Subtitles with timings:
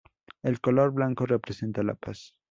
[0.41, 2.33] El color blanco representa la paz.